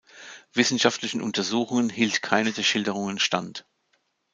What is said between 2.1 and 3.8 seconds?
keine der Schilderungen stand.